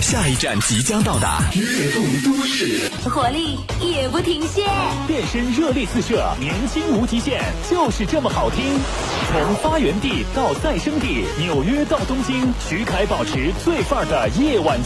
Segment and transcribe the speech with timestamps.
[0.00, 4.64] 下一站即将到达，悦动都市，活力也不停歇，
[5.06, 8.64] 变身热力四射，年轻无极限，就是这么好听。
[9.30, 14.78] 从发源地到再生地，纽约到东京，徐凯保持最范儿的夜晚。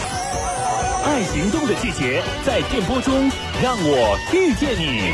[1.05, 3.31] 爱行动的季节，在电波中，
[3.63, 5.13] 让我遇见你。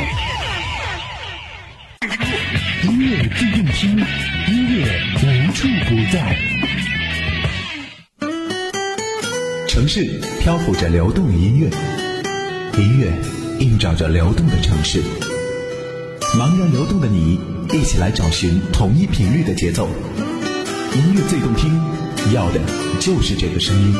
[2.87, 3.95] 音乐自动听，
[4.47, 4.85] 音乐
[5.21, 6.58] 无处不在。
[9.79, 11.69] 城市漂浮着流动的音乐，
[12.77, 13.13] 音乐
[13.59, 15.01] 映照着流动的城市。
[16.37, 17.39] 茫然流动的你，
[17.71, 19.87] 一起来找寻同一频率的节奏。
[20.93, 21.81] 音乐最动听，
[22.33, 22.59] 要的
[22.99, 23.95] 就是这个声音。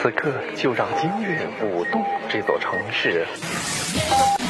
[0.00, 3.26] 此刻就让音乐舞动这座城市。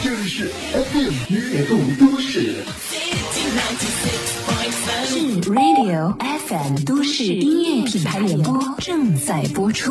[0.05, 2.57] 这里是 FM 音乐动都市。
[5.41, 9.91] Radio FM 都市音乐品牌联播正在播出。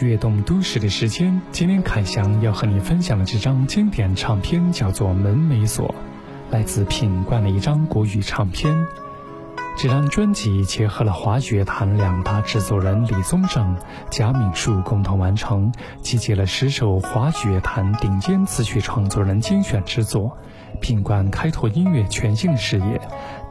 [0.00, 5.86] 跃动都市的时间，今天凯翔要和你分享的这张经典唱片叫做《门没锁》，
[6.50, 8.74] 来自品冠的一张国语唱片。
[9.82, 13.78] 这张专辑结合了华语乐坛两大制作人李宗盛、
[14.10, 15.72] 贾敏树共同完成，
[16.02, 20.36] 集结了十首华语乐坛顶尖词曲创作人精选之作。
[20.82, 23.00] 品冠开拓音乐全新的视野，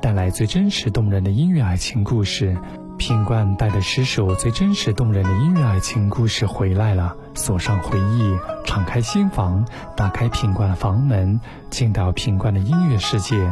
[0.04, 2.56] 带来最真实动人的音乐爱情故事。
[3.00, 9.66] 品冠带着十首最真实动人的音乐爱情故事回来了，锁上回忆，敞开心房，
[9.98, 13.52] 打开品冠的房门，进到品冠的音乐世界。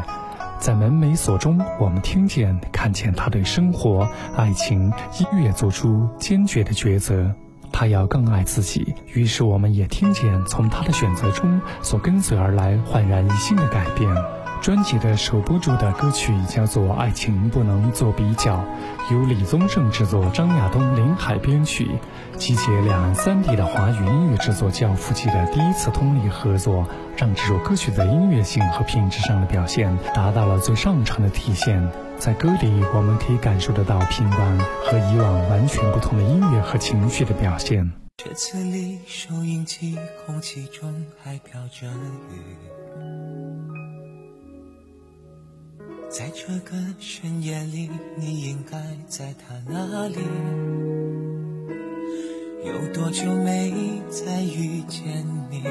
[0.59, 7.33] 在门没锁中，我们听见、看见他对生活、爱情、音乐做出坚决的抉择。
[7.71, 14.09] 他要更爱自己，于是我们也听见从他的选择中所跟随而来焕然一新的改变。
[14.61, 18.57] 专辑的首播主打歌曲叫做《爱情不能做比较》，
[19.13, 21.87] 由李宗盛制作，张亚东、林海编曲，
[22.37, 26.85] 集结两岸三地的华语音乐制作教父级的第一次通力合作，
[27.15, 31.89] 让这首歌曲在音乐性和品质上的表现达到了最上乘的体现。
[32.17, 37.91] 在歌里，我们可以感受得到平凡和以往完全不同的音乐和情绪的表现。
[38.17, 39.95] 这次里收音机
[40.25, 41.85] 空气中还飘着
[42.31, 43.26] 雨。
[46.09, 50.15] 在这个深夜里，你应该在他那里。
[52.63, 55.63] 有多久没再遇见你？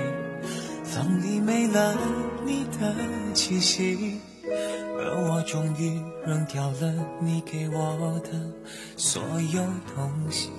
[0.84, 1.96] 房里没了
[2.44, 2.94] 你的
[3.34, 8.30] 气息，而我终于扔掉了你给我的
[8.96, 9.22] 所
[9.52, 9.62] 有
[9.94, 10.50] 东西。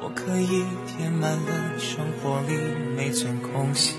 [0.00, 2.56] 我可以填满了生活里
[2.96, 3.94] 每寸空隙。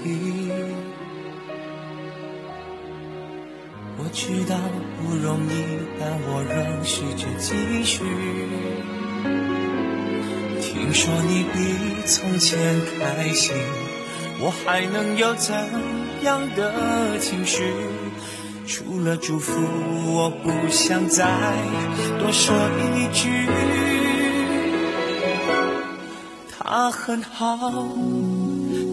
[4.12, 4.56] 知道
[4.98, 5.64] 不容易，
[6.00, 8.04] 但我仍试着继续。
[10.62, 11.58] 听说你比
[12.06, 12.58] 从前
[12.98, 13.56] 开心，
[14.40, 15.56] 我还能有怎
[16.24, 17.72] 样的情绪？
[18.66, 19.52] 除了祝福，
[20.14, 21.26] 我不想再
[22.20, 22.56] 多说
[22.96, 23.48] 一句。
[26.58, 27.88] 他很好，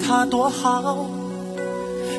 [0.02, 1.10] 他多好。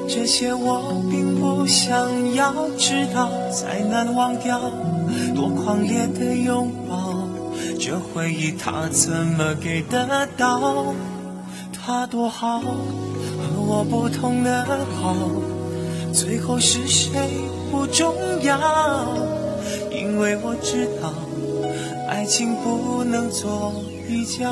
[0.10, 4.60] 这些我并不想要知道，再难忘掉
[5.36, 7.28] 多狂烈的拥抱，
[7.80, 10.94] 这回忆他怎么给得到？
[11.74, 14.66] 他多好，和我不同的
[15.02, 15.16] 好，
[16.14, 17.12] 最后是谁
[17.70, 18.14] 不重
[18.44, 18.58] 要，
[19.92, 21.14] 因为我知道
[22.10, 23.74] 爱情不能做
[24.08, 24.48] 比较。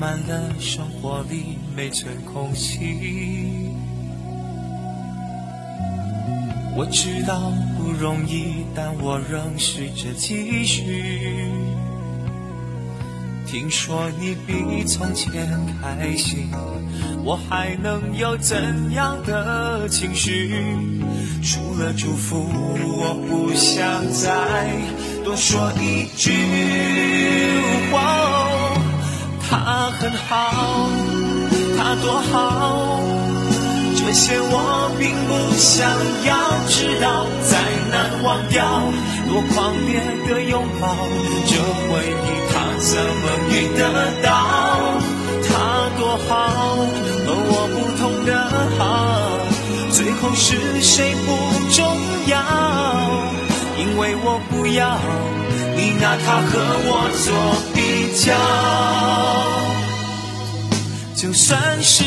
[0.00, 2.78] 满了生活里每寸空隙，
[6.74, 11.44] 我知道不容易，但我仍试着继续。
[13.46, 15.46] 听说你比从前
[15.82, 16.48] 开心，
[17.22, 20.50] 我还能有怎样的情绪？
[21.42, 24.66] 除了祝福，我不想再
[25.22, 27.09] 多说一句。
[30.00, 30.88] 很好，
[31.76, 33.00] 他多好，
[33.94, 35.86] 这些我并不想
[36.24, 36.32] 要
[36.66, 37.60] 知道，再
[37.90, 38.64] 难忘掉
[39.28, 40.96] 多狂烈的拥抱，
[41.46, 41.52] 这
[41.92, 42.40] 回忆。
[42.80, 43.04] 怎么
[43.50, 43.82] 遇得
[44.22, 44.32] 到？
[45.46, 45.52] 他
[45.98, 46.32] 多好，
[47.26, 48.30] 和我不同的
[48.78, 48.82] 好，
[49.92, 51.28] 最后是谁不
[51.74, 51.84] 重
[52.26, 52.40] 要，
[53.76, 54.98] 因为我不要
[55.76, 56.58] 你拿他和
[56.88, 56.90] 我
[57.22, 57.28] 做
[57.74, 57.78] 比
[58.16, 58.32] 较。
[61.20, 62.02] 就算是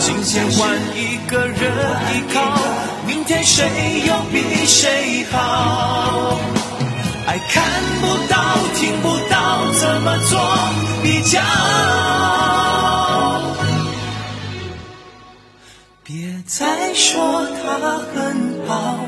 [0.00, 1.72] 今天换一个人
[2.12, 2.58] 依靠，
[3.06, 6.36] 明天谁又比谁好？
[7.24, 7.62] 爱看
[8.00, 10.40] 不到，听不到，怎么做
[11.04, 11.40] 比较？
[16.02, 19.06] 别再说他很好，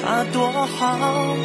[0.00, 1.36] 他多好，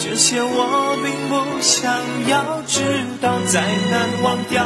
[0.00, 1.92] 这些我并不想
[2.28, 3.28] 要知道。
[3.46, 4.62] 再难忘掉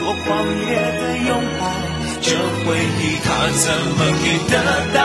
[0.00, 0.26] 多狂
[0.66, 1.30] 烈的拥
[1.60, 1.62] 抱，
[2.22, 2.32] 这
[2.64, 2.66] 回
[3.00, 3.64] 忆他怎
[3.96, 4.54] 么给得
[4.94, 4.98] 到？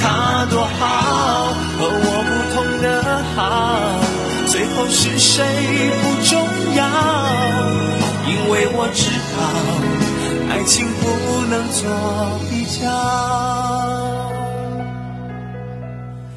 [0.00, 0.04] 他
[0.50, 2.84] 多好，和我不同的。
[3.36, 3.40] 好，
[4.48, 5.44] 最后是谁
[6.02, 6.30] 不重
[6.74, 6.80] 要，
[8.26, 9.00] 因为我知
[9.32, 9.38] 道
[10.50, 11.02] 爱情不
[11.48, 11.80] 能做
[12.50, 12.82] 比较。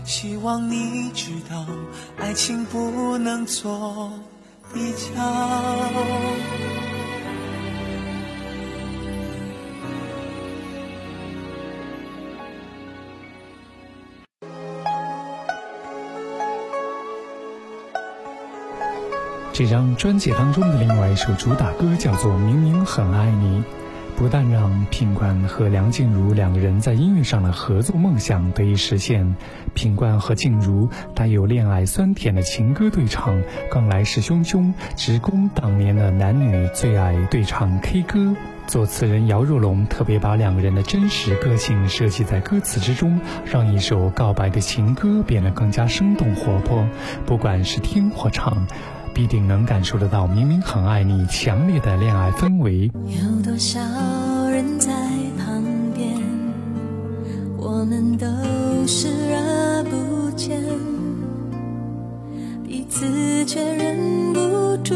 [0.06, 1.66] 希望你知道
[2.18, 4.12] 爱情不能做
[4.72, 6.56] 比较。
[19.58, 23.60] 这张专辑当中的另外一首主打歌叫做《明明很爱你》，
[24.18, 29.36] 不但让品冠和梁静茹两个人在音乐上的合作梦想得以实现，
[29.74, 38.36] 品冠和静茹带有恋爱酸甜的情歌对唱更来势汹汹，直攻当年的男女最爱对唱 K 歌。
[38.68, 46.88] 作词人姚若龙特别把两个人的真实个性设计在歌词之中，让一首告白的情歌变得更加生动活泼。
[47.26, 48.66] 不管是听或唱。
[49.16, 52.92] 必定能感受得到，明明很爱你，强烈的恋爱氛围。
[53.08, 53.80] 有多少
[54.50, 54.92] 人在
[55.38, 55.64] 旁
[55.96, 56.22] 边，
[57.58, 58.28] 我们都
[58.86, 60.62] 视而不见，
[62.68, 64.94] 彼此却忍不住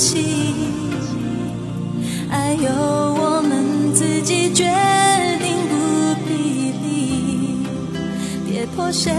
[0.00, 0.54] 起，
[2.30, 4.64] 爱由我们自己决
[5.42, 7.66] 定，不必理，
[8.50, 9.12] 别破谁？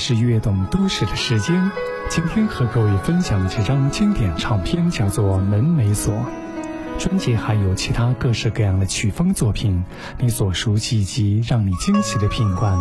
[0.00, 1.70] 是悦动都市的时间，
[2.08, 6.14] 今天和各位分享的这张经典唱片叫做《门没锁》。
[6.98, 9.84] 专辑还有其他各式各样的曲风作品，
[10.18, 12.80] 你所熟悉及让你惊喜的品冠。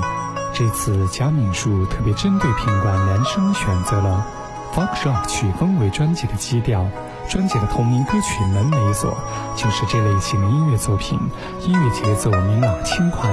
[0.53, 4.25] 这次贾敏树特别针对品冠男生选择了
[4.73, 6.89] folk rock 曲风为专辑的基调。
[7.29, 9.15] 专辑的同名歌曲《门没锁》
[9.61, 11.19] 就是这类型的音乐作品，
[11.67, 13.29] 音乐节奏明朗轻快，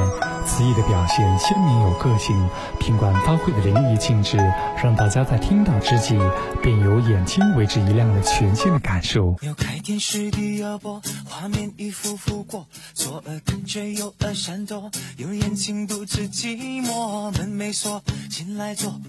[0.46, 2.48] 词意的表现鲜明有个性，
[2.78, 4.38] 品冠发挥的淋漓尽致，
[4.82, 6.16] 让大家在听到之际
[6.62, 9.34] 便有眼睛为之一亮的全新的感受。
[9.42, 19.00] 有开电视第二播，画面一幅幅过，左耳感觉右耳闪躲，有眼睛独自寂寞，门没锁，进来坐，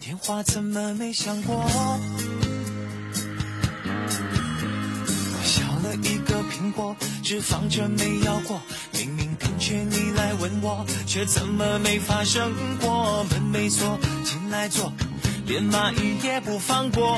[0.00, 1.64] 电话怎么没响过？
[6.50, 8.60] 苹果，只放着没咬过，
[8.92, 13.24] 明明感觉你来吻我，却怎么没发生过？
[13.30, 14.92] 门没锁，进来坐，
[15.46, 17.16] 连蚂蚁也不放过。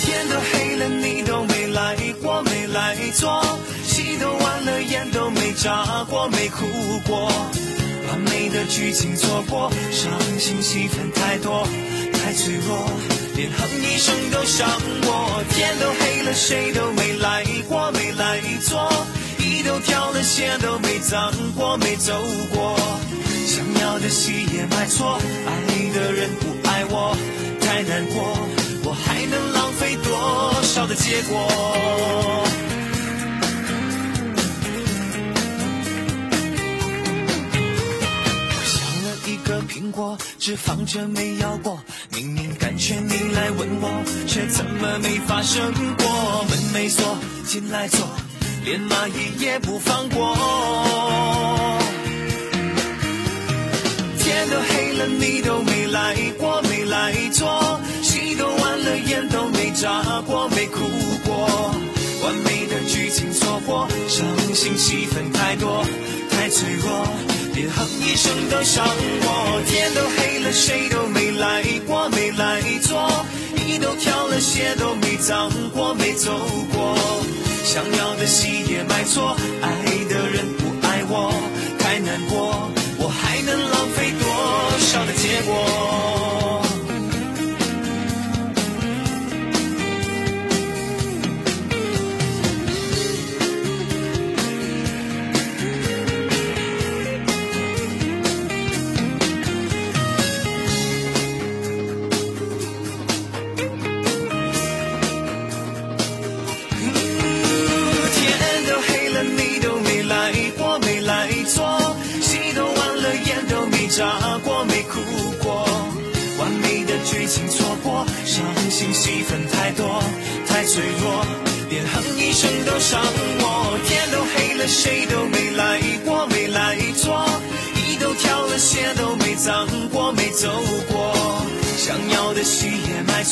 [0.00, 3.42] 天都黑了，你都没来过，没来坐，
[3.84, 6.66] 戏都完了，眼都没眨过，没哭
[7.06, 7.26] 过，
[8.08, 11.66] 完美的剧情错过，伤心戏份太多，
[12.12, 12.88] 太脆弱，
[13.36, 14.68] 连哼一声都伤
[15.02, 15.42] 我。
[15.50, 18.90] 天都黑了，谁都没来过，没来坐，
[19.38, 22.12] 衣都挑了，鞋都没脏过，没走
[22.54, 22.76] 过，
[23.46, 25.50] 想要的戏也买错，爱
[25.92, 27.16] 的人不爱我，
[27.60, 28.36] 太难过。
[28.86, 31.48] 我还能浪费多少的结果？
[38.50, 41.82] 我削了一个苹果，只放着没咬过。
[42.14, 46.44] 明明感觉你来吻我，却怎么没发生过？
[46.48, 48.06] 门没锁，进来坐，
[48.64, 50.36] 连蚂蚁也不放过。
[54.18, 60.84] 天都黑了，你都没来过，没来坐，戏都完了，眼都没眨过，没哭
[61.24, 61.74] 过，
[62.22, 65.84] 完美的剧情错过，伤心戏份太多，
[66.30, 67.08] 太脆弱，
[67.54, 69.62] 连哼一声都伤我。
[69.66, 73.10] 天都黑了，谁都没来过，没来坐，
[73.56, 76.38] 衣都挑了，鞋都没脏过，没走
[76.74, 76.96] 过，
[77.64, 79.68] 想要的戏也买错，爱
[80.08, 81.32] 的人不爱我，
[81.78, 82.70] 太难过。
[82.98, 85.93] 我还能浪费多少的结果？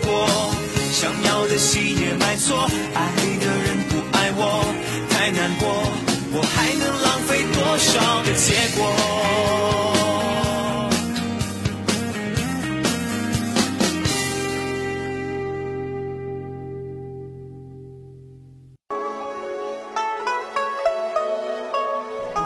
[1.51, 2.61] 的戏也买错，
[2.93, 4.63] 爱的人不爱我，
[5.09, 5.67] 太难过。
[6.33, 8.87] 我还能浪费多少个结果？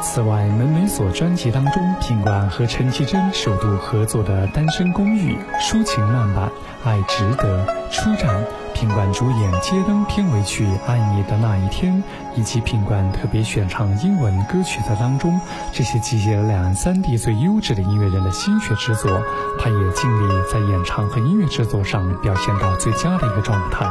[0.02, 6.50] 此外，门没锁专辑当中，品冠和陈绮贞首度合作的《单身公寓》抒情慢版
[6.90, 8.44] 《爱值得》出战，
[8.76, 11.94] 品冠主演《街灯》片尾曲《爱你的那一天》，
[12.36, 15.40] 以及品冠特别选唱英文歌曲的当中，
[15.72, 19.10] 这些集结了两岸三地最优质的音乐人的心血之作，
[19.58, 23.90] 他也尽力在演唱和音乐制作上表现到最佳的一个状态。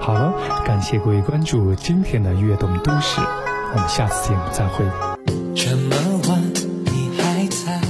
[0.00, 0.32] 好了，
[0.66, 3.20] 感谢各位关注今天的悦动都市，
[3.72, 4.84] 我们下次节目再会。
[5.54, 5.94] 这么
[6.28, 6.42] 晚
[6.86, 7.80] 你还在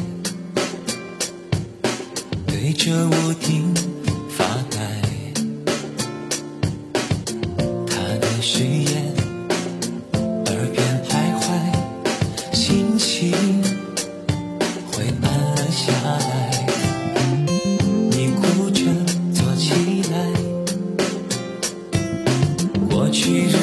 [2.47, 3.17] 对着我
[23.08, 23.57] 过去